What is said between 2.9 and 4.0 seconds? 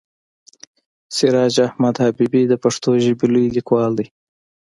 ژبې لوی لیکوال